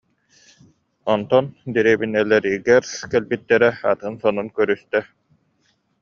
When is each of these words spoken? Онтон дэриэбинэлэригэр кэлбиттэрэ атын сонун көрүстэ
Онтон 1.13 1.45
дэриэбинэлэригэр 1.73 2.83
кэлбиттэрэ 3.11 3.69
атын 3.91 4.13
сонун 4.21 4.47
көрүстэ 4.57 4.99